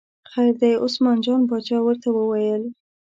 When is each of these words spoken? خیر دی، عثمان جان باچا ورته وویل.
خیر 0.31 0.53
دی، 0.61 0.71
عثمان 0.85 1.17
جان 1.25 1.41
باچا 1.49 1.77
ورته 1.83 2.09
وویل. 2.13 2.63